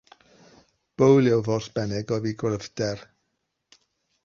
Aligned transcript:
Bowlio, 1.01 1.37
fodd 1.49 1.69
bynnag, 1.77 2.15
oedd 2.17 2.27
ei 2.31 2.35
gryfder. 2.45 3.07